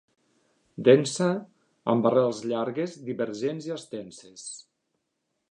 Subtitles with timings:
[0.87, 1.27] Densa,
[1.93, 4.49] amb rels llargues, divergents i extenses.